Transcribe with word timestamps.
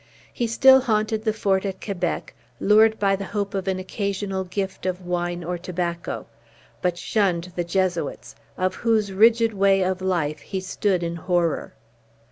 He 0.33 0.47
still 0.47 0.81
haunted 0.81 1.23
the 1.25 1.31
fort 1.31 1.63
at 1.63 1.79
Quebec, 1.79 2.33
lured 2.59 2.97
by 2.97 3.15
the 3.15 3.25
hope 3.25 3.53
of 3.53 3.67
an 3.67 3.77
occasional 3.77 4.43
gift 4.43 4.87
of 4.87 5.05
wine 5.05 5.43
or 5.43 5.59
tobacco, 5.59 6.25
but 6.81 6.97
shunned 6.97 7.51
the 7.55 7.63
Jesuits, 7.63 8.33
of 8.57 8.73
whose 8.73 9.13
rigid 9.13 9.53
way 9.53 9.83
of 9.83 10.01
life 10.01 10.39
he 10.39 10.59
stood 10.59 11.03
in 11.03 11.15
horror. 11.17 11.73